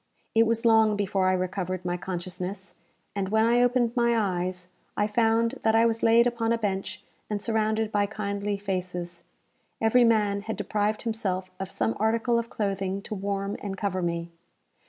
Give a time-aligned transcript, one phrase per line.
[0.33, 2.73] It was long before I recovered my consciousness,
[3.15, 7.03] and, when I opened my eyes, I found that I was laid upon a bench
[7.29, 9.25] and surrounded by kindly faces.
[9.79, 14.31] Every man had deprived himself of some article of clothing to warm and cover me.